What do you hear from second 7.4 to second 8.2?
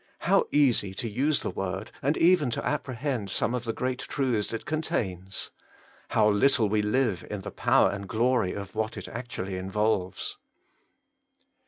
the power and the